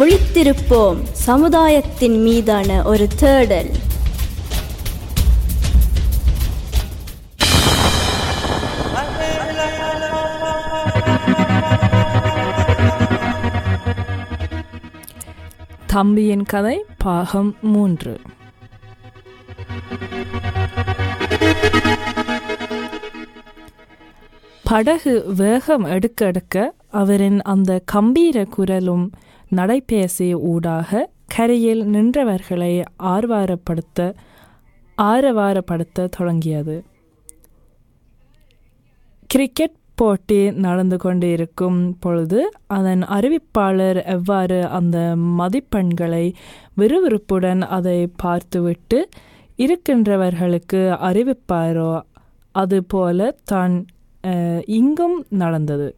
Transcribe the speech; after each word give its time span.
விழித்திருப்போம் 0.00 1.02
சமுதாயத்தின் 1.12 2.22
மீதான 2.22 2.82
ஒரு 2.82 3.06
தேடல். 3.16 3.70
தம்பியின் 15.86 16.44
கதை 16.44 16.84
பாகம் 16.98 17.56
மூன்று. 17.60 18.20
படகு 24.64 25.34
வேகம் 25.36 25.84
எடுக்க 25.84 26.26
எடுக்க 26.26 26.74
அவரின் 26.88 27.42
அந்த 27.42 27.80
கம்பீர 27.84 28.44
குரலும் 28.44 29.10
நடைபேசி 29.50 30.28
ஊடாக 30.52 31.08
கரையில் 31.34 31.82
நின்றவர்களை 31.94 32.72
ஆர்வாரப்படுத்த 33.14 33.98
ஆரவாரப்படுத்த 34.98 36.08
தொடங்கியது. 36.16 36.76
கிரிக்கெட் 39.30 39.76
போட்டி 39.98 40.38
நடந்து 40.64 40.96
கொண்டிருக்கும் 40.96 41.80
பொழுது 42.00 42.40
அதன் 42.76 43.02
அறிவிப்பாளர் 43.16 44.00
எவ்வாறு 44.14 44.58
அந்த 44.78 44.98
மதிப்பெண்களை 45.40 46.24
விறுவிறுப்புடன் 46.80 47.62
அதை 47.76 47.98
பார்த்துவிட்டு 48.22 48.98
இருக்கின்றவர்களுக்கு 49.58 50.80
அறிவிப்பாரோ 51.08 51.92
அதுபோல 52.54 53.30
தான் 53.52 53.74
இங்கும் 54.78 55.18
நடந்தது. 55.42 55.88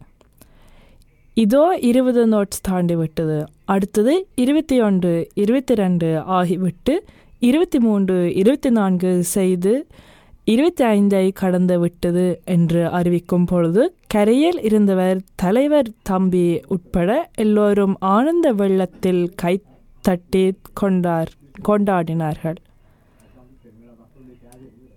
இதோ 1.34 1.78
இருபது 1.80 2.22
நோட்ஸ் 2.28 2.62
தாண்டி 2.62 2.94
விட்டது. 2.96 3.46
அடுத்தது 3.64 4.26
இருபத்தி 4.34 4.80
ஒன்று 4.80 5.28
இருபத்தி 5.34 5.74
ரெண்டு 5.74 6.08
ஆகிவிட்டு 6.38 6.94
இருபத்தி 7.38 7.78
மூன்று 7.78 8.34
இருபத்தி 8.34 8.70
நான்கு 8.70 9.22
செய்து 9.22 9.86
இருபத்தி 10.44 10.84
ஐந்தை 10.84 11.32
கடந்து 11.32 11.80
விட்டது 11.80 12.40
என்று 12.44 12.88
அறிவிக்கும் 12.88 13.44
பொழுது 13.44 13.94
கரையில் 14.06 14.60
இருந்தவர் 14.62 15.20
தலைவர் 15.34 15.88
தம்பி 16.02 16.60
உட்பட 16.68 17.30
எல்லோரும் 17.34 17.96
ஆனந்த 18.00 18.52
வெள்ளத்தில் 18.52 19.32
கை 19.34 19.62
தட்டி 20.00 20.54
கொண்டார் 20.72 21.30
கொண்டாடினார்கள். 21.68 22.56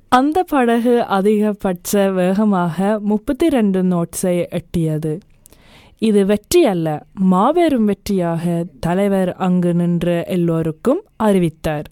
அந்த 0.09 0.43
படகு 0.43 1.01
அதிகபட்ச 1.09 2.11
வேகமாக 2.11 2.99
முப்பத்தி 2.99 3.49
ரெண்டு 3.49 3.83
நோட்ஸை 3.83 4.35
எட்டியது. 4.49 5.19
இது 6.01 6.25
வெற்றி 6.25 6.65
அல்ல 6.65 6.87
மாபெரும் 7.13 7.87
வெற்றியாக 7.87 8.63
தலைவர் 8.79 9.31
அங்கு 9.45 9.73
நின்ற 9.73 10.23
எல்லோருக்கும் 10.27 11.01
அறிவித்தார். 11.15 11.87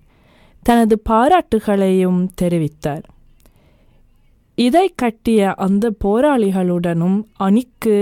தனது 0.64 0.96
பாராட்டுகளையும் 1.09 2.20
தெரிவித்தார். 2.42 3.06
இதை 4.56 4.94
கட்டிய 4.96 5.54
அந்த 5.66 5.94
போராளிகளுடனும் 6.06 7.19
அணிக்கு 7.38 7.96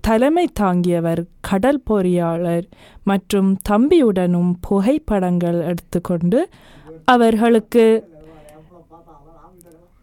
தலைமை 0.00 0.46
தாங்கியவர் 0.60 1.22
கடல் 1.40 1.82
பொறியாளர் 1.90 2.66
மற்றும் 3.04 3.50
தம்பியுடனும் 3.68 4.52
புகைப்படங்கள் 4.60 5.60
எடுத்துக்கொண்டு 5.70 6.48
அவர்களுக்கு 7.04 7.86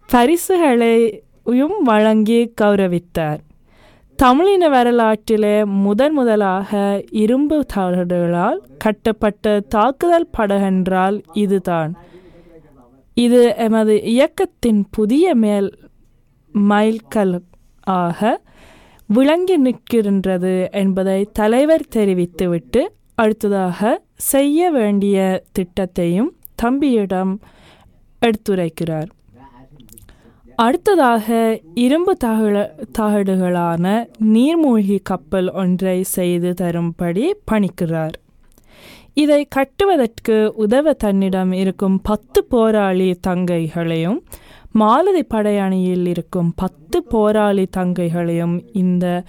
பரிசுகளையும் 0.10 1.78
வழங்கி 1.84 2.54
கௌரவித்தார். 2.62 3.42
தமிழின 4.22 4.70
வரலாற்றிலே 4.70 5.66
முதன் 5.66 6.14
முதலாக 6.14 6.70
இரும்பு 7.24 7.58
தகடுகளால் 7.74 8.58
கட்டப்பட்ட 8.78 9.60
தாக்குதல் 9.60 10.28
படகென்றால் 10.38 11.18
இதுதான். 11.34 11.92
இது 13.14 13.56
எமது 13.58 13.94
இயக்கத்தின் 14.14 14.82
புதிய 14.92 15.36
மேல் 15.36 15.70
மைல்கல் 16.54 17.36
ஆக 17.82 18.42
விளங்கி 19.08 19.58
நிற்கின்றது 19.62 20.72
என்பதை 20.72 21.20
தலைவர் 21.34 21.88
தெரிவித்துவிட்டு 21.90 22.84
அடுத்ததாக 23.16 24.02
செய்ய 24.16 24.70
வேண்டிய 24.72 25.44
திட்டத்தையும் 25.60 26.32
தம்பியிடம் 26.56 27.34
எடுத்துரைக்கிறார். 28.22 29.10
அடுத்ததாக 30.64 31.28
இரும்பு 31.74 32.18
தகழ 32.24 32.56
தகடுகளான 32.98 33.86
நீர்மூழ்கி 34.34 35.00
கப்பல் 35.04 35.54
ஒன்றை 35.54 36.04
செய்து 36.04 36.54
தரும்படி 36.54 37.34
பணிக்கிறார். 37.52 38.16
இதை 39.14 39.48
கட்டுவதற்கு 39.50 40.54
உதவ 40.56 40.94
தன்னிடம் 40.94 41.52
இருக்கும் 41.52 42.02
பத்து 42.02 42.44
போராளி 42.44 43.20
தங்கைகளையும் 43.28 44.20
மாலதி 44.72 45.24
படையணியில் 45.34 46.06
இருக்கும் 46.08 46.52
பத்து 46.56 47.04
போராளி 47.04 47.68
தங்கைகளையும் 47.78 48.62
இந்த 48.74 49.24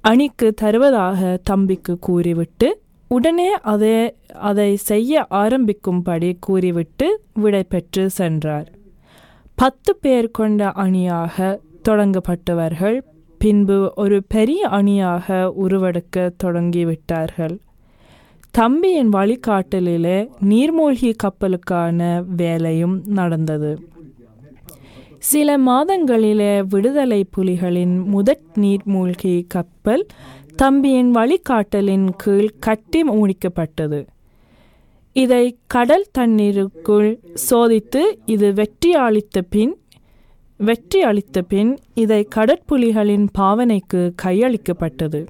அணிக்கு 0.00 0.54
தருவதாக 0.54 1.38
தம்பிக்கு 1.42 1.98
கூறிவிட்டு 1.98 2.80
உடனே 3.08 3.50
அதை 3.74 4.14
அதை 4.50 4.76
செய்ய 4.76 5.26
ஆரம்பிக்கும்படி 5.30 6.32
கூறிவிட்டு 6.40 7.20
விடைபெற்று 7.42 8.06
சென்றார். 8.06 8.68
பத்து 9.60 9.96
பேர் 9.96 10.30
கொண்ட 10.30 10.70
அணியாக 10.72 11.60
தொடங்கப்பட்டவர்கள் 11.88 13.00
பின்பு 13.38 13.92
ஒரு 13.96 14.24
பெரிய 14.28 14.68
அணியாக 14.68 15.52
உருவெடுக்க 15.62 16.32
தொடங்கிவிட்டார்கள். 16.44 17.58
தம்பியின் 18.50 19.08
வழிகாட்டலிலே 19.08 20.18
நீர்மூழ்கி 20.40 21.10
கப்பலுக்கான 21.22 22.24
வேலையும் 22.36 23.02
நடந்தது. 23.06 23.72
சில 25.18 25.58
மாதங்களிலே 25.58 26.62
விடுதலை 26.68 27.28
புலிகளின் 27.36 28.04
முதற் 28.04 28.46
நீர்மூழ்கி 28.54 29.44
கப்பல் 29.48 30.06
தம்பியின் 30.56 31.10
வழிகாட்டலின் 31.14 32.08
கீழ் 32.16 32.48
கட்டி 32.60 33.02
முடிக்கப்பட்டது. 33.02 34.06
இதை 35.12 35.58
கடல் 35.66 36.06
தண்ணீருக்குள் 36.18 37.20
சோதித்து 37.50 38.02
இது 38.26 38.52
வெற்றி 38.52 38.94
அளித்த 38.94 39.42
பின் 39.42 39.76
வெற்றி 40.56 41.00
அளித்த 41.02 41.42
பின் 41.42 41.78
இதை 41.94 42.28
கடற்புலிகளின் 42.36 43.26
பாவனைக்கு 43.38 44.14
கையளிக்கப்பட்டது. 44.22 45.26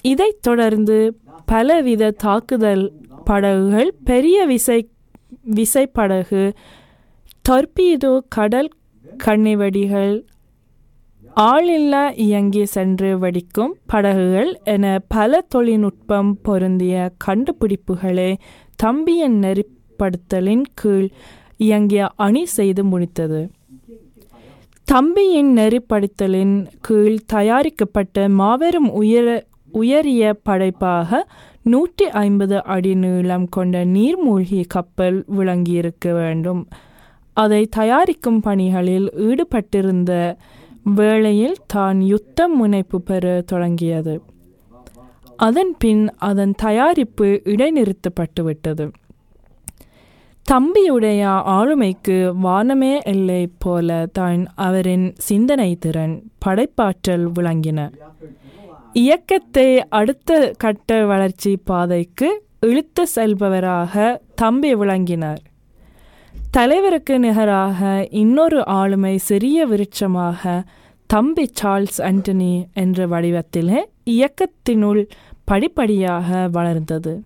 இதைத் 0.00 0.42
தொடர்ந்து 0.42 1.16
பலவித 1.46 2.10
தாக்குதல் 2.10 2.92
படகுகள் 3.24 3.94
பெரிய 4.04 4.44
விசை 4.44 4.88
விசைப்படகு 5.50 6.52
டொர்பீடோ 7.48 8.18
கடல் 8.28 8.70
கண்ணிவெடிகள் 9.16 10.26
ஆளில்லா 11.40 12.12
இயங்கி 12.16 12.64
சென்று 12.64 13.08
வெடிக்கும் 13.18 13.74
படகுகள் 13.86 14.50
என 14.64 14.84
பல 15.08 15.40
தொழில்நுட்பம் 15.40 16.30
பொருந்திய 16.42 17.12
கண்டுபிடிப்புகளை 17.24 18.36
தம்பியின் 18.76 19.36
நெறிப்படுத்தலின் 19.42 20.64
கீழ் 20.74 21.08
இயங்கிய 21.56 22.08
அணி 22.16 22.42
செய்து 22.46 22.84
முடித்தது. 22.84 23.40
தம்பியின் 24.84 25.56
நெறிப்படுத்தலின் 25.56 26.66
கீழ் 26.80 27.16
தயாரிக்கப்பட்ட 27.26 28.28
மாபெரும் 28.28 28.90
உயர 28.92 29.46
உயரிய 29.72 30.34
படைப்பாக 30.42 31.26
நூற்றி 31.62 32.06
ஐம்பது 32.08 32.64
அடி 32.64 32.94
நீளம் 32.94 33.48
கொண்ட 33.48 33.84
நீர்மூழ்கி 33.84 34.62
கப்பல் 34.68 35.24
விளங்கியிருக்க 35.38 36.12
வேண்டும். 36.12 36.62
அதை 37.32 37.66
தயாரிக்கும் 37.66 38.40
பணிகளில் 38.40 39.08
ஈடுபட்டிருந்த 39.28 40.12
வேளையில் 40.84 41.56
தான் 41.66 42.00
யுத்த 42.00 42.48
முனைப்பு 42.48 43.00
பெற 43.00 43.42
தொடங்கியது. 43.46 44.22
அதன் 45.36 45.74
பின் 45.78 46.12
அதன் 46.18 46.54
தயாரிப்பு 46.54 47.40
இடைநிறுத்தப்பட்டுவிட்டது. 47.44 48.90
தம்பியுடைய 50.50 51.22
ஆளுமைக்கு 51.58 52.32
வானமே 52.40 53.00
இல்லை 53.06 53.48
போல 53.58 54.06
தான் 54.12 54.46
அவரின் 54.54 55.14
சிந்தனை 55.18 55.76
திறன் 55.76 56.30
படைப்பாற்றல் 56.46 57.26
விளங்கின. 57.32 57.90
இயக்கத்தை 58.92 59.80
அடுத்த 59.88 60.54
கட்ட 60.56 61.04
வளர்ச்சி 61.04 61.56
பாதைக்கு 61.56 62.42
இழுத்து 62.60 63.06
செல்பவராக 63.16 64.18
தம்பி 64.34 64.74
விளங்கினார். 64.74 65.42
தலைவருக்கு 66.50 67.18
நிகராக 67.18 68.08
இன்னொரு 68.10 68.66
ஆளுமை 68.66 69.18
சிறிய 69.18 69.66
விருட்சமாக 69.66 70.62
தம்பி 71.06 71.50
சார்ல்ஸ் 71.62 71.98
ஆண்டனி 71.98 72.66
என்ற 72.74 73.06
வடிவத்திலே 73.06 73.80
இயக்கத்தினுள் 74.04 75.08
படிப்படியாக 75.44 76.48
வளர்ந்தது. 76.52 77.22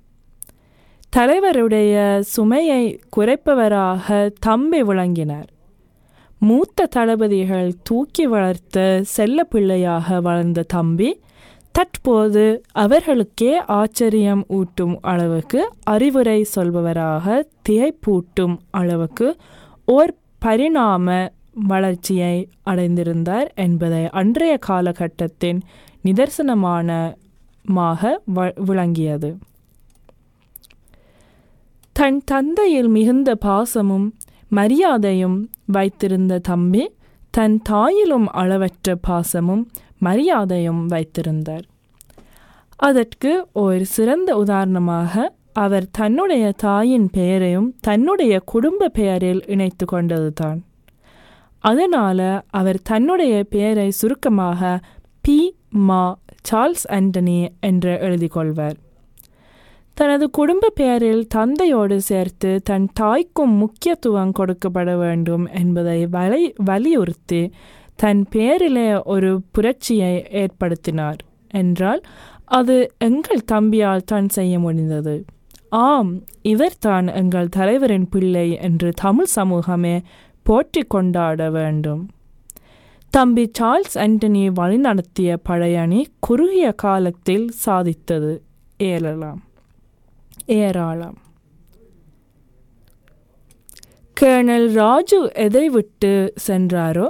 தலைவருடைய 1.16 2.20
சுமையை 2.20 3.00
குறைப்பவராக 3.16 4.30
தம்பி 4.40 4.82
விளங்கினார். 4.82 5.48
மூத்த 6.38 6.86
தளபதிகள் 6.86 7.72
தூக்கி 7.82 8.26
வளர்த்த 8.26 9.00
செல்ல 9.02 9.44
பிள்ளையாக 9.44 10.20
வளர்ந்த 10.20 10.62
தம்பி 10.62 11.20
தற்போது 11.72 12.42
அவர்களுக்கே 12.72 13.60
ஆச்சரியம் 13.72 14.44
ஊட்டும் 14.48 14.98
அளவுக்கு 15.00 15.70
அறிவுரை 15.82 16.46
சொல்பவராக 16.56 17.26
திகைப்பூட்டும் 17.68 18.56
அளவுக்கு 18.70 19.36
ஓர் 19.84 20.12
பரிணாம 20.38 21.30
வளர்ச்சியை 21.66 22.34
அடைந்திருந்தார் 22.66 23.54
என்பதை 23.54 24.08
அன்றைய 24.10 24.58
காலகட்டத்தின் 24.68 25.60
நிதர்சனமானமாக 26.04 27.16
வ- 28.34 28.60
விளங்கியது. 28.60 29.30
தன் 31.92 32.22
தந்தையில் 32.24 32.88
மிகுந்த 32.88 33.38
பாசமும் 33.44 34.06
மரியாதையும் 34.48 35.38
வைத்திருந்த 35.66 36.38
தம்பி 36.38 36.90
தன் 37.30 37.62
தாயிலும் 37.70 38.26
அளவற்ற 38.32 38.98
பாசமும் 39.08 39.62
மரியாதையும் 40.02 40.86
வைத்திருந்தார். 40.86 41.66
அதற்கு 42.76 43.46
ஒரு 43.52 43.86
சிறந்த 43.86 44.36
உதாரணமாக 44.36 45.32
அவர் 45.52 45.86
தன்னுடைய 45.90 46.52
தாயின் 46.56 47.08
பெயரையும் 47.10 47.68
தன்னுடைய 47.80 48.34
குடும்ப 48.44 48.88
பெயரில் 48.88 49.42
இணைத்து 49.46 49.84
கொண்டதுதான். 49.92 50.60
அதனால் 51.58 52.26
அவர் 52.50 52.82
தன்னுடைய 52.82 53.44
பெயரை 53.50 53.90
சுருக்கமாக 53.90 54.80
பி. 55.20 55.38
மா. 55.68 56.18
சார்ல்ஸ் 56.50 56.86
ஆண்டனி 56.88 57.48
என்று 57.60 57.98
எழுதி 58.00 58.26
கொள்வார். 58.26 58.76
தனது 59.94 60.30
குடும்ப 60.30 60.70
பெயரில் 60.74 61.26
தந்தையோடு 61.26 62.00
சேர்த்து 62.00 62.60
தன் 62.64 62.88
தாய்க்கும் 62.92 63.52
முக்கியத்துவம் 63.52 64.32
கொடுக்கப்பட 64.38 64.96
வேண்டும் 64.98 65.44
என்பதை 65.52 66.06
வலை 66.06 66.54
வலியுறுத்தி 66.64 67.50
தன் 68.02 68.22
பெயரிலே 68.30 69.02
ஒரு 69.02 69.30
புரட்சியை 69.52 70.14
ஏற்படுத்தினார். 70.32 71.20
என்றால் 71.50 72.00
அது 72.44 72.76
எங்கள் 72.98 73.48
தம்பியால் 73.52 74.06
தான் 74.06 74.28
செய்ய 74.28 74.58
முடிந்தது. 74.58 75.14
ஆம் 75.68 76.10
இவர்தான் 76.42 77.06
எங்கள் 77.06 77.48
தலைவரின் 77.48 78.08
பிள்ளை 78.08 78.46
என்று 78.60 78.92
தமிழ் 78.94 79.30
சமூகமே 79.36 79.94
போற்றி 80.42 80.82
கொண்டாட 80.82 81.50
வேண்டும். 81.50 82.02
தம்பி 83.12 83.50
சார்ல்ஸ் 83.58 83.96
ஆண்டனி 83.98 84.44
வழிநடத்திய 84.60 85.36
படையணி 85.48 86.04
குறுகிய 86.20 86.72
காலத்தில் 86.72 87.48
சாதித்தது. 87.66 88.32
ஏறலாம். 88.76 89.40
ஏராளம். 90.46 91.18
கேர்னல் 94.16 94.72
ராஜு 94.72 95.30
எதை 95.34 95.68
விட்டு 95.68 96.12
சென்றாரோ 96.46 97.08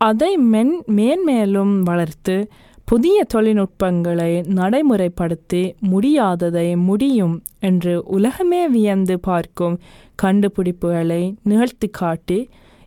அதை 0.00 0.36
மென் 0.36 0.82
மேன்மேலும் 0.90 1.82
வளர்த்து 1.82 2.48
புதிய 2.84 3.24
தொழில்நுட்பங்களை 3.34 4.30
நடைமுறைப்படுத்தி 4.54 5.60
முடியாததை 5.90 6.76
முடியும் 6.76 7.42
என்று 7.60 8.04
உலகமே 8.06 8.68
வியந்து 8.68 9.20
பார்க்கும் 9.20 9.76
கண்டுபிடிப்புகளை 10.22 11.34
நிகழ்த்தி 11.42 11.88
காட்டி 11.92 12.38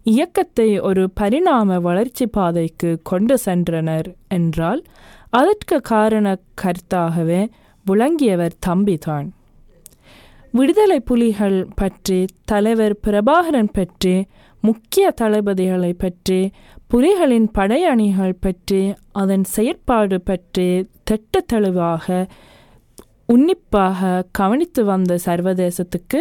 இயக்கத்தை 0.04 0.80
ஒரு 0.80 1.10
பரிணாம 1.10 1.80
வளர்ச்சி 1.80 2.28
பாதைக்கு 2.28 3.00
கொண்டு 3.04 3.38
சென்றனர் 3.46 4.10
என்றால் 4.28 4.82
அதற்கு 5.30 5.82
காரண 5.82 6.28
கருத்தாகவே 6.62 7.42
விளங்கியவர் 7.86 8.58
தம்பிதான். 8.68 9.30
விடுதலை 10.52 11.00
புலிகள் 11.00 11.68
பற்றி 11.76 12.26
தலைவர் 12.46 12.96
பிரபாகரன் 13.08 13.74
பற்றி 13.74 14.16
முக்கிய 14.64 15.06
தளபதிகளை 15.22 15.92
பற்றி 16.04 16.40
புலிகளின் 16.92 17.48
படையணிகள் 17.58 18.36
பற்றி 18.40 18.82
அதன் 19.22 19.46
செயற்பாடு 19.56 20.18
பற்றி 20.22 20.68
திட்ட 21.04 21.42
தெளிவாக 21.54 22.06
உன்னிப்பாக 23.26 24.22
கவனித்து 24.40 24.82
வந்த 24.84 25.14
சர்வதேசத்துக்கு 25.26 26.20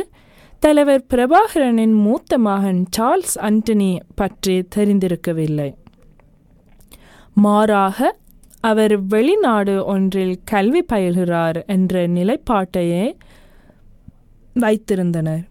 தலைவர் 0.63 1.05
பிரபாகரனின் 1.13 1.95
மூத்த 2.05 2.39
மகன் 2.39 2.83
சார்ல்ஸ் 2.97 3.37
ஆண்டனி 3.47 3.91
பற்றி 4.15 4.57
தெரிந்திருக்கவில்லை. 4.77 5.71
மாறாக 7.37 8.11
அவர் 8.71 8.95
வெளிநாடு 9.07 9.75
ஒன்றில் 9.85 10.35
கல்வி 10.45 10.83
பயில்கிறார் 10.93 11.59
என்ற 11.67 12.03
நிலைப்பாட்டையே 12.17 13.05
வைத்திருந்தனர். 14.57 15.45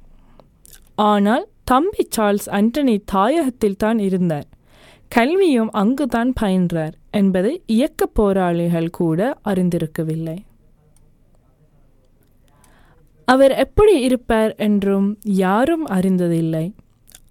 ஆனால் 1.09 1.45
தம்பி 1.63 2.07
சார்ல்ஸ் 2.15 2.49
ஆண்டனி 2.49 2.95
தாயகத்தில் 3.11 3.77
தான் 3.77 3.99
இருந்தார். 3.99 4.47
கல்வியும் 5.07 5.71
அங்குதான் 5.71 6.33
பயின்றார் 6.41 6.93
என்பதை 7.11 7.61
இயக்க 7.65 8.05
போராளிகள் 8.05 8.89
கூட 8.89 9.37
அறிந்திருக்கவில்லை. 9.45 10.37
அவர் 13.27 13.51
எப்படி 13.51 14.01
இருப்பார் 14.01 14.55
என்றும் 14.55 15.17
யாரும் 15.23 15.87
அறிந்ததில்லை. 15.87 16.73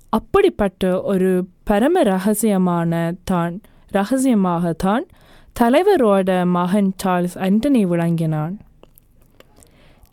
அப்படிப்பட்ட 0.08 1.02
ஒரு 1.02 1.46
பரம 1.64 2.02
ரகசியமான 2.02 3.12
தான் 3.24 3.60
ரகசியமாகத்தான் 3.92 5.04
தலைவரோட 5.60 6.46
மகன் 6.46 6.92
சார்ல்ஸ் 7.04 7.36
ஆண்டனி 7.38 7.82
விளங்கினான். 7.86 8.54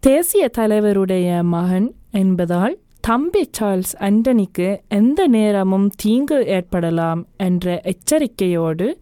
தேசிய 0.04 0.50
தலைவருடைய 0.58 1.44
மகன் 1.44 1.88
என்பதால் 2.12 2.76
தம்பி 3.08 3.50
சார்ல்ஸ் 3.60 3.94
ஆண்டனிக்கு 4.00 4.78
எந்த 4.88 5.28
நேரமும் 5.28 5.90
தீங்கு 5.96 6.46
ஏற்படலாம் 6.46 7.28
என்ற 7.38 7.82
எச்சரிக்கையோடு 7.84 8.98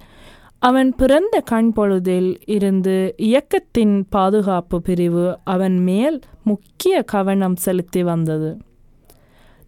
அவன் 0.60 0.96
பிறந்த 0.96 1.44
கண்பொழுதில் 1.52 2.36
இருந்து 2.46 3.14
இயக்கத்தின் 3.18 4.06
பாதுகாப்பு 4.10 4.82
பிரிவு 4.82 5.40
அவன் 5.44 5.78
மேல் 5.80 6.22
முக்கிய 6.44 7.02
கவனம் 7.02 7.56
செலுத்தி 7.56 8.04
வந்தது. 8.04 8.58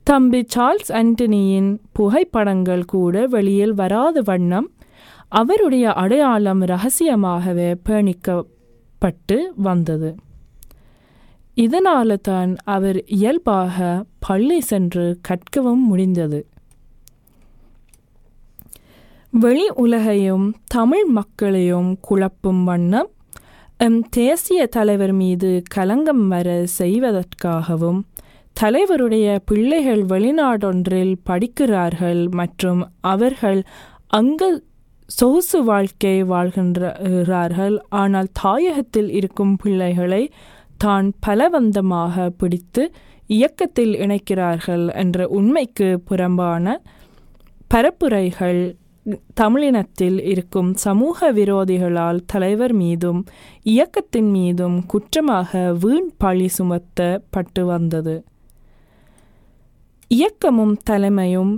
தம்பி 0.03 0.45
சார்ல்ஸ் 0.55 0.91
ஆண்டனியின் 0.91 1.77
புகைப்படங்கள் 1.91 2.85
கூட 2.85 3.25
வெளியில் 3.27 3.73
வராத 3.73 4.21
வண்ணம் 4.21 4.71
அவருடைய 5.27 5.93
அடையாளம் 5.93 6.61
ரகசியமாகவே 6.61 7.75
பேணிக்கப்பட்டு 7.89 9.39
வந்தது. 9.55 10.15
இதனால 11.57 12.17
தான் 12.21 12.55
அவர் 12.65 12.97
இயல்பாக 13.05 13.77
பள்ளி 14.27 14.59
சென்று 14.61 15.05
கற்கவும் 15.27 15.83
முடிந்தது. 15.89 16.39
வெளி 19.33 19.69
உலகையும் 19.75 20.45
தமிழ் 20.67 21.07
மக்களையும் 21.09 21.97
குழப்பும் 22.09 22.61
வண்ணம் 22.63 23.09
எம் 23.77 24.09
தேசிய 24.09 24.67
தலைவர் 24.67 25.13
மீது 25.13 25.63
கலங்கம் 25.75 26.27
வர 26.27 26.65
செய்வதற்காகவும் 26.79 27.99
தலைவருடைய 28.55 29.39
பிள்ளைகள் 29.45 30.03
வெளிநாடொன்றில் 30.03 31.15
படிக்கிறார்கள் 31.23 32.27
மற்றும் 32.29 32.81
அவர்கள் 33.01 33.59
அங்கு 34.07 34.49
சொகுசு 35.09 35.63
வாழ்க்கை 35.63 36.23
வாழ்கின்றார்கள் 36.23 37.75
ஆனால் 37.89 38.29
தாயகத்தில் 38.43 39.09
இருக்கும் 39.09 39.55
பிள்ளைகளை 39.55 40.23
தான் 40.77 41.13
பலவந்தமாக 41.27 42.29
பிடித்து 42.29 42.91
இயக்கத்தில் 43.27 43.93
இணைக்கிறார்கள் 43.93 44.93
என்ற 44.93 45.27
உண்மைக்கு 45.27 46.01
புறம்பான 46.09 46.81
பரப்புரைகள் 47.73 48.75
தமிழினத்தில் 49.33 50.23
இருக்கும் 50.23 50.73
சமூக 50.73 51.31
விரோதிகளால் 51.31 52.19
தலைவர் 52.25 52.73
மீதும் 52.73 53.25
இயக்கத்தின் 53.63 54.29
மீதும் 54.29 54.85
குற்றமாக 54.85 55.71
வீண் 55.79 56.09
பழி 56.17 56.49
சுமத்தப்பட்டு 56.57 57.65
வந்தது. 57.65 58.23
இயக்கமும் 60.07 60.75
தலைமையும் 60.89 61.53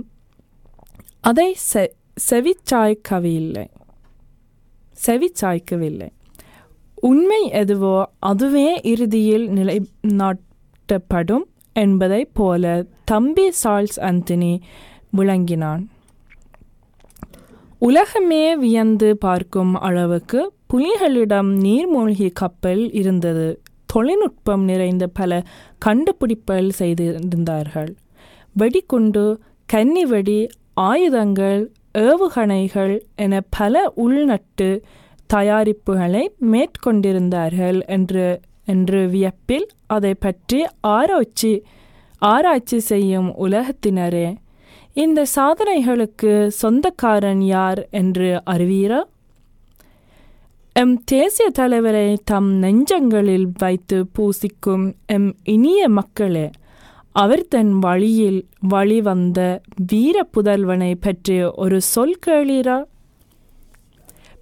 அதை 1.20 1.54
செ 1.72 1.82
செவிச்சாய்க்கவில்லை 2.30 3.66
செவிச்சாய்க்கவில்லை 5.06 6.08
உண்மை 7.00 7.48
எதுவோ 7.50 7.96
அதுவே 8.18 8.80
இறுதியில் 8.82 9.46
நிலைநாட்டப்படும் 9.48 11.46
என்பதைப் 11.72 12.34
போல 12.34 12.84
தம்பி 13.04 13.46
சார்ல்ஸ் 13.64 13.98
அந்தனி 14.00 14.60
விளங்கினான். 15.10 15.82
உலகமே 17.78 18.56
வியந்து 18.56 19.16
பார்க்கும் 19.16 19.74
அளவுக்கு 19.80 20.52
புலிகளிடம் 20.72 21.50
நீர்மூழ்கி 21.64 22.30
கப்பல் 22.32 22.92
இருந்தது. 22.92 23.48
தொழில்நுட்பம் 23.86 24.64
நிறைந்த 24.64 25.06
பல 25.06 25.42
கண்டுபிடிப்புகள் 25.78 26.70
செய்திருந்தார்கள். 26.78 27.90
வெடிகுண்டு 28.52 29.24
கன்னிவெடி 29.72 30.48
ஆயுதங்கள் 30.74 31.60
ஏவுகணைகள் 31.98 33.00
என 33.16 33.40
பல 33.50 33.92
உள்நட்டு 33.96 34.68
தயாரிப்புகளை 35.32 36.24
மேற்கொண்டிருந்தார்கள் 36.52 37.80
என்று 37.88 38.26
என்று 38.64 39.00
வியப்பில் 39.08 39.66
அதை 39.86 40.14
பற்றி 40.14 40.60
ஆராய்ச்சி 40.80 41.52
ஆராய்ச்சி 42.22 42.78
செய்யும் 42.80 43.28
உலகத்தினரே. 43.36 44.28
இந்த 44.94 45.20
சாதனைகளுக்கு 45.36 46.32
சொந்தக்காரன் 46.62 47.42
யார் 47.46 47.80
என்று 47.90 48.42
அறிவீரா? 48.50 49.00
எம் 50.76 50.94
தேசிய 51.04 51.46
தலைவரை 51.50 52.06
தம் 52.24 52.50
நெஞ்சங்களில் 52.54 53.48
வைத்து 53.58 53.98
பூசிக்கும் 54.12 54.84
எம் 55.06 55.30
இனிய 55.44 55.88
மக்களே 55.88 56.46
அவர் 57.14 57.44
தன் 57.48 57.72
வழியில் 57.78 58.40
வழிவந்த 58.68 59.40
வீர 59.86 60.16
புதல்வனை 60.34 60.92
பற்றி 61.00 61.38
ஒரு 61.42 61.80
சொல் 61.80 62.18
கேளீரா? 62.26 62.78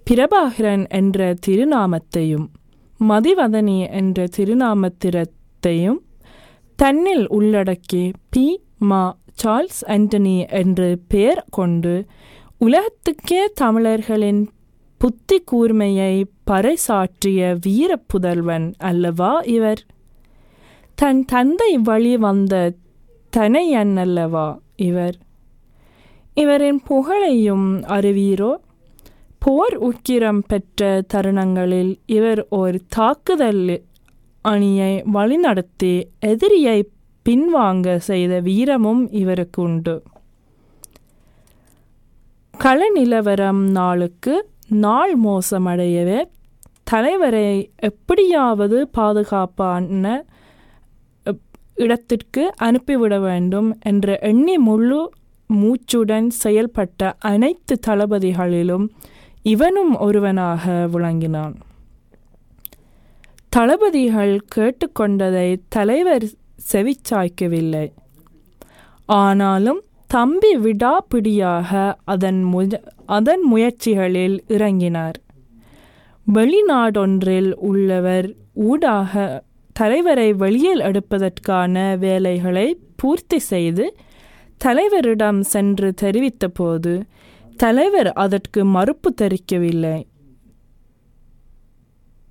பிரபாகரன் 0.03 0.89
என்ற 0.89 1.35
திருநாமத்தையும் 1.47 2.47
மதிவதனி 3.09 3.91
என்ற 3.91 4.25
திருநாமத்திரத்தையும் 4.37 5.99
தன்னில் 6.75 7.27
உள்ளடக்கி 7.31 8.13
பி. 8.29 8.61
மா. 8.79 9.17
சார்ல்ஸ் 9.43 9.83
ஆண்டனி 9.87 10.49
என்று 10.49 10.99
பெயர் 11.07 11.45
கொண்டு 11.51 12.05
உலகத்துக்கே 12.57 13.45
தமிழர்களின் 13.53 14.49
புத்தி 14.97 15.43
கூர்மையை 15.51 16.23
பறைசாற்றிய 16.51 17.57
வீரப்புதல்வன் 17.67 18.73
அல்லவா 18.77 19.39
இவர்? 19.39 19.85
தன் 20.95 21.25
தந்தை 21.25 21.77
வழி 21.77 22.17
வந்த 22.17 22.73
தனையன் 23.37 23.95
அல்லவா 23.95 24.59
இவர்? 24.75 25.17
இவரின் 26.33 26.81
புகழையும் 26.83 27.81
அறிவீரோ? 27.81 28.51
போர் 29.39 29.77
உக்கிரம் 29.79 30.41
பெற்ற 30.47 31.01
தருணங்களில் 31.13 31.99
இவர் 32.05 32.47
ஒரு 32.49 32.81
தாக்குதல் 32.87 33.83
அணியை 34.41 35.03
வழிநடத்தி 35.13 35.91
எதிரியை 36.19 36.89
பின்வாங்க 37.25 37.95
செய்த 37.95 38.39
வீரமும் 38.39 39.11
இவருக்கு 39.11 39.61
உண்டு. 39.61 40.03
கள 42.57 42.89
நிலவரம் 42.89 43.69
நாளுக்கு 43.69 44.49
நாள் 44.67 45.19
மோசமடையவே 45.19 46.19
தலைவரை 46.83 47.71
எப்படியாவது 47.79 48.87
பாதுகாப்பான 48.87 50.23
இடத்திற்கு 51.75 52.51
அனுப்பிவிட 52.55 53.19
வேண்டும் 53.19 53.77
என்ற 53.79 54.19
எண்ணி 54.21 54.57
முழு 54.57 55.11
மூச்சுடன் 55.49 56.27
செயல்பட்ட 56.43 57.13
அனைத்து 57.19 57.79
தளபதிகளிலும் 57.87 58.89
இவனும் 59.43 59.97
ஒருவனாக 59.97 60.87
விளங்கினான். 60.91 61.55
தளபதிகள் 63.49 64.45
கேட்டுக்கொண்டதை 64.55 65.55
தலைவர் 65.69 66.23
செவிச்சாய்க்கவில்லை. 66.71 67.91
ஆனாலும் 69.05 69.81
தம்பி 70.07 70.57
விடாப்பிடியாக 70.57 71.93
அதன் 72.03 72.43
முய 72.43 72.81
அதன் 73.05 73.41
முயற்சிகளில் 73.41 74.43
இறங்கினார். 74.47 75.13
வெளிநாடொன்றில் 76.33 77.53
உள்ளவர் 77.53 78.33
ஊடாக 78.53 79.43
தலைவரை 79.73 80.33
வெளியில் 80.33 80.79
எடுப்பதற்கான 80.79 81.97
வேலைகளை 81.97 82.79
பூர்த்தி 82.95 83.39
செய்து 83.39 83.95
தலைவரிடம் 84.65 85.39
சென்று 85.39 85.93
தெரிவித்தபோது 86.01 87.01
தலைவர் 87.61 88.09
அதற்கு 88.13 88.65
மறுப்பு 88.65 89.09
தெரிவிக்கவில்லை. 89.21 89.97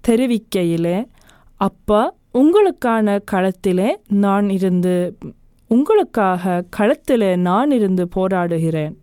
தெரிவிக்கையிலே 0.08 1.06
அப்பா 1.54 2.02
உங்களுக்கான 2.34 3.18
களத்திலே 3.32 3.88
நான் 4.08 4.50
இருந்து 4.50 4.94
உங்களுக்காக 5.70 6.64
களத்திலே 6.76 7.30
நான் 7.36 7.70
இருந்து 7.70 8.08
போராடுகிறேன். 8.16 8.94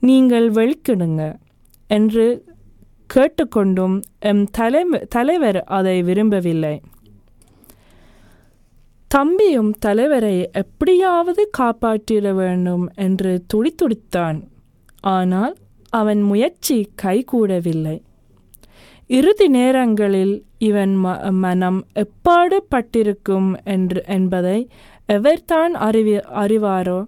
நீங்கள் 0.00 0.48
வெளிக்கிடுங்க 0.50 1.22
என்று 1.86 2.26
கேட்டுக்கொண்டும் 3.14 3.96
எம் 4.18 4.44
தலை 4.50 4.82
தலைவர் 5.08 5.64
அதை 5.78 6.02
விரும்பவில்லை. 6.02 6.80
தம்பியும் 9.10 9.72
தலைவரை 9.78 10.36
எப்படியாவது 10.52 11.50
காப்பாற்றிட 11.58 12.34
வேண்டும் 12.34 12.84
என்று 12.94 13.32
துடித்துடித்தான் 13.54 14.38
ஆனால் 15.04 15.54
அவன் 15.92 16.22
முயற்சி 16.22 16.76
கைகூடவில்லை. 17.02 17.96
இறுதி 19.06 19.48
நேரங்களில் 19.48 20.34
இவன் 20.58 20.94
ம 21.04 21.30
மனம் 21.30 21.80
எப்பாடு 21.94 22.56
பட்டிருக்கும் 22.68 23.50
என்று 23.64 24.02
என்பதை 24.06 24.68
எவர்தான் 25.08 25.74
அறிவி 25.88 26.14
அறிவாரோ? 26.34 27.00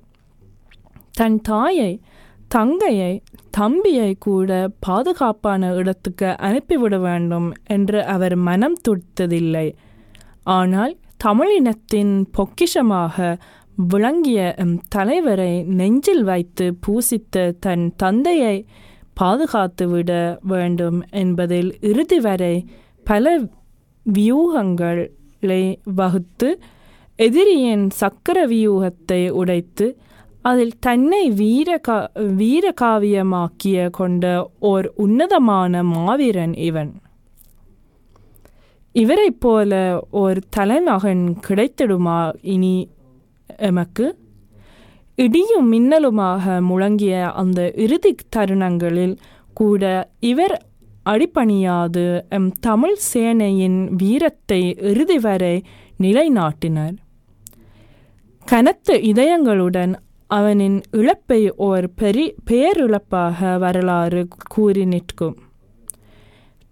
தன் 1.12 1.40
தாயை 1.40 2.00
தங்கையை 2.48 3.12
தம்பியை 3.50 4.10
கூட 4.18 4.50
பாதுகாப்பான 4.80 5.74
இடத்துக்கு 5.74 6.28
அனுப்பிவிட 6.38 6.98
வேண்டும் 6.98 7.48
என்று 7.66 8.04
அவர் 8.04 8.36
மனம் 8.36 8.78
துடித்ததில்லை. 8.88 9.66
ஆனால் 10.42 10.92
தமிழினத்தின் 11.24 12.14
பொக்கிஷமாக 12.36 13.16
விளங்கிய 13.76 14.54
எம் 14.56 14.80
தலைவரை 14.88 15.62
நெஞ்சில் 15.62 16.24
வைத்து 16.24 16.74
பூசித்த 16.80 17.54
தன் 17.60 17.92
தந்தையை 17.96 18.66
பாதுகாத்துவிட 19.20 20.38
வேண்டும் 20.42 21.04
என்பதில் 21.10 21.76
இறுதி 21.80 22.20
வரை 22.20 22.64
பல 23.04 23.38
வியூகங்களை 24.12 25.76
வகுத்து 25.84 26.58
எதிரியின் 27.16 27.90
சக்கர 27.90 28.46
வியூகத்தை 28.46 29.30
உடைத்து 29.30 29.98
அதில் 30.42 30.78
தன்னை 30.78 31.30
வீரகா 31.30 32.06
வீரகாவியமாக்கிய 32.14 33.90
கொண்ட 33.90 34.50
ஓர் 34.58 34.92
உன்னதமான 34.96 35.82
மாவீரன் 35.82 36.54
இவன். 36.54 36.94
இவரைப் 38.92 39.40
போல 39.40 40.02
ஒரு 40.10 40.40
தலைமகன் 40.50 41.38
கிடைத்திடுமா 41.48 42.34
இனி 42.42 42.88
எமக்கு. 43.46 44.18
இடியும் 45.14 45.72
மின்னலுமாக 45.72 46.60
முழங்கிய 46.60 47.32
அந்த 47.32 47.72
இறுதி 47.74 48.14
தருணங்களில் 48.28 49.16
கூட 49.54 50.10
இவர் 50.20 50.66
அடிப்பணியாது 51.04 52.24
எம் 52.28 52.52
தமிழ் 52.60 52.96
சேனையின் 53.12 53.88
வீரத்தை 53.96 54.76
இறுதி 54.78 55.18
வரை 55.18 55.62
நிலைநாட்டினர். 56.02 56.96
கனத்த 58.44 58.94
இதயங்களுடன் 58.94 59.94
அவனின் 60.26 60.82
இழப்பை 60.90 61.52
ஓர் 61.56 61.90
பெரி 62.00 62.34
பேரிழப்பாக 62.50 63.58
வரலாறு 63.58 64.28
கூறி 64.48 64.84
நிற்கும். 64.84 65.36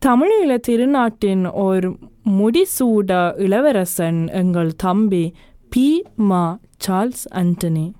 தமிழீழ 0.06 0.58
திருநாட்டின் 0.68 1.50
ஓர் 1.50 1.96
முடிசூட 2.30 3.38
இளவரசன் 3.38 4.28
எங்கள் 4.28 4.72
தம்பி 4.76 5.34
பி. 5.74 6.04
மா. 6.14 6.58
சார்ல்ஸ் 6.86 7.24
ஆண்டனி 7.34 7.92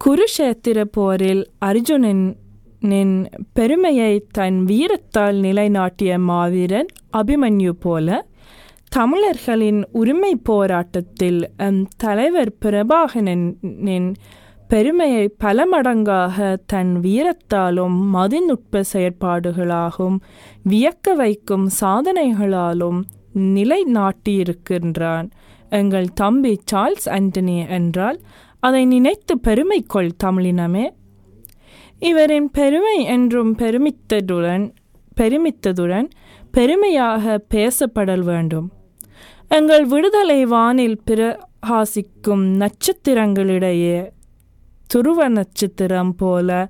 குருஷேத்திர 0.00 0.84
போரில் 0.84 1.50
அர்ஜுனனின் 1.64 3.26
பெருமையை 3.52 4.24
தன் 4.30 4.64
வீரத்தால் 4.64 5.40
நிலைநாட்டிய 5.40 6.18
மாவீரன் 6.18 6.86
அபிமன்யு 7.12 7.70
போல 7.70 8.26
தமிழர்களின் 8.88 9.84
உரிமை 9.92 10.36
போராட்டத்தில் 10.36 11.50
தலைவர் 11.96 12.56
பிரபாகரனின் 12.60 14.08
பெருமையை 14.68 15.28
பல 15.28 15.66
மடங்காக 15.66 16.56
தன் 16.66 17.00
வீரத்தாலும் 17.00 17.96
மதிநுட்ப 18.14 18.82
செயற்பாடுகளாலும் 18.92 20.16
வியக்க 20.62 21.14
வைக்கும் 21.14 21.70
சாதனைகளாலும் 21.80 23.00
நிலைநாட்டியிருக்கின்றான். 23.34 25.30
எங்கள் 25.70 26.08
தம்பி 26.12 26.54
சார்ல்ஸ் 26.64 27.08
ஆண்டனி 27.08 27.68
என்றால் 27.68 28.20
அதை 28.60 28.82
நினைத்து 28.84 29.38
பெருமை 29.38 29.80
கொள் 29.82 30.10
தமிழினமே. 30.24 30.86
இவரின் 31.98 32.50
பெருமை 32.50 32.96
என்றும் 33.04 33.52
பெருமித்ததுடன் 33.56 34.64
பெருமித்ததுடன் 35.20 36.08
பெருமையாக 36.50 37.44
பேசப்படல் 37.54 38.24
வேண்டும். 38.24 38.68
எங்கள் 39.48 39.84
விடுதலை 39.84 40.44
வானில் 40.44 41.00
பிரகாசிக்கும் 41.10 42.44
நட்சத்திரங்களிடையே 42.60 43.98
துருவ 44.86 45.28
நட்சத்திரம் 45.28 46.14
போல 46.16 46.68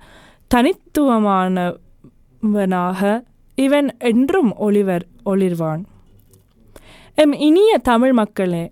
தனித்துவமானவனாக 0.55 1.81
இவன் 3.55 3.89
என்றும் 3.99 4.51
ஒளிவர் 4.57 5.05
ஒளிர்வான். 5.25 5.83
எம் 7.23 7.33
இனிய 7.47 7.73
தமிழ் 7.79 8.13
மக்களே 8.13 8.63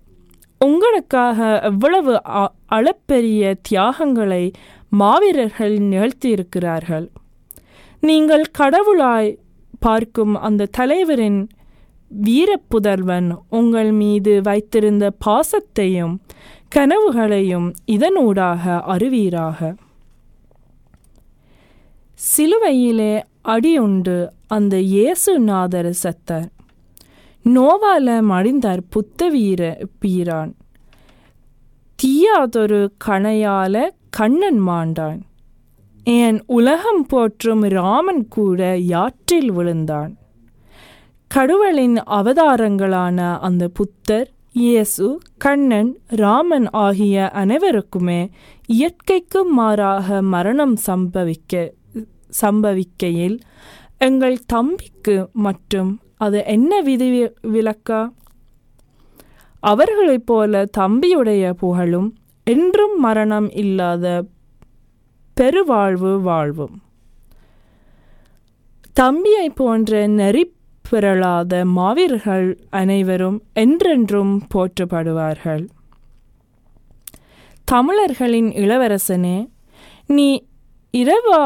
உங்களுக்காக 0.65 1.37
எவ்வளவு 1.69 2.13
அளப்பெரிய 2.77 3.41
தியாகங்களை 3.61 4.43
மாவீரர்கள் 5.01 5.75
நிகழ்த்தியிருக்கிறார்கள். 5.91 7.05
நீங்கள் 7.99 8.45
கடவுளாய் 8.59 9.29
பார்க்கும் 9.79 10.33
அந்த 10.47 10.69
தலைவரின் 10.77 11.41
வீரப்புதல்வன் 12.11 13.29
உங்கள் 13.59 13.91
மீது 13.91 14.33
வைத்திருந்த 14.41 15.11
பாசத்தையும் 15.25 16.15
கனவுகளையும் 16.75 17.67
இதனூடாக 17.95 18.79
அறிவீராக. 18.95 19.59
சிலுவையிலே 22.29 23.13
அடியுண்டு 23.53 24.17
அந்த 24.47 24.75
இயேசுநாதர் 24.95 25.93
செத்தார். 26.03 26.49
நோவால 27.45 28.21
மடிந்தார் 28.21 28.79
புத்த 28.89 29.27
வீர 29.27 29.77
பீரான். 30.05 30.53
தீயாதொரு 32.03 32.91
கணையால 33.05 33.89
கண்ணன் 34.09 34.67
மாண்டான். 34.67 35.21
என் 36.03 36.43
உலகம் 36.45 37.05
போற்றும் 37.07 37.61
ராமன் 37.61 38.27
கூட 38.27 38.77
யாற்றில் 38.77 39.51
விழுந்தான். 39.51 40.17
கடவுளின் 41.27 41.95
அவதாரங்களான 41.95 43.39
அந்த 43.39 43.67
புத்தர் 43.67 44.31
இயேசு 44.53 45.19
கண்ணன் 45.37 45.99
ராமன் 46.05 46.69
ஆகிய 46.69 47.31
அனைவருக்குமே 47.33 48.29
இயற்கைக்கு 48.65 49.45
மாறாக 49.45 50.21
மரணம் 50.21 50.77
சம்பவிக்க 50.87 51.73
சம்பவிக்கையில் 52.41 53.39
எங்கள் 53.97 54.37
தம்பிக்கு 54.45 55.29
மற்றும் 55.33 56.00
அது 56.21 56.39
என்ன 56.45 56.81
விதி 56.81 57.07
விலக்கா 57.53 58.01
அவர்களைப் 59.63 60.25
போல 60.25 60.61
தம்பியுடைய 60.77 61.51
புகழும் 61.53 62.09
என்றும் 62.47 62.95
மரணம் 62.99 63.49
இல்லாத 63.53 64.05
பெருவாழ்வு 65.37 66.11
வாழ்வும். 66.21 66.75
தம்பியை 68.95 69.47
போன்ற 69.49 70.07
நெறி 70.07 70.43
பிறழாத 70.85 71.61
மாவீரர்கள் 71.77 72.47
அனைவரும் 72.69 73.37
என்றென்றும் 73.53 74.33
போற்றப்படுவார்கள். 74.53 75.63
தமிழர்களின் 77.67 78.49
இளவரசனே 78.63 79.37
நீ 80.07 80.27
இரவா 80.93 81.43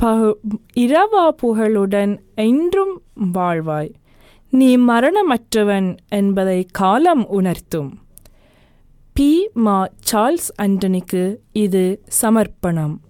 பகு 0.00 0.30
இரவா 0.76 1.24
புகழுடன் 1.42 2.14
என்றும் 2.34 2.94
வாழ்வாய். 3.34 3.92
நீ 4.54 4.78
மரணமற்றவன் 4.78 5.96
என்பதை 6.08 6.66
காலம் 6.72 7.28
உணர்த்தும். 7.28 7.98
பி. 9.12 9.50
மா. 9.54 9.86
சார்ல்ஸ் 10.12 10.52
ஆண்டனிக்கு 10.62 11.36
இது 11.52 12.02
சமர்ப்பணம். 12.06 13.00